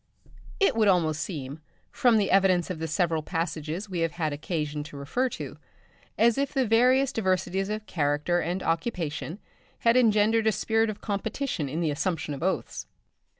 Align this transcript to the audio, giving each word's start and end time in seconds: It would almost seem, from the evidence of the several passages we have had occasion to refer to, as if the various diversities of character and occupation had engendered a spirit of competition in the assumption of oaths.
It 0.59 0.75
would 0.75 0.87
almost 0.87 1.21
seem, 1.21 1.61
from 1.91 2.17
the 2.17 2.31
evidence 2.31 2.71
of 2.71 2.79
the 2.79 2.87
several 2.87 3.21
passages 3.21 3.87
we 3.87 3.99
have 3.99 4.13
had 4.13 4.33
occasion 4.33 4.81
to 4.85 4.97
refer 4.97 5.29
to, 5.29 5.57
as 6.17 6.39
if 6.39 6.51
the 6.55 6.65
various 6.65 7.11
diversities 7.13 7.69
of 7.69 7.85
character 7.85 8.39
and 8.39 8.63
occupation 8.63 9.37
had 9.81 9.95
engendered 9.95 10.47
a 10.47 10.51
spirit 10.51 10.89
of 10.89 11.01
competition 11.01 11.69
in 11.69 11.81
the 11.81 11.91
assumption 11.91 12.33
of 12.33 12.41
oaths. 12.41 12.87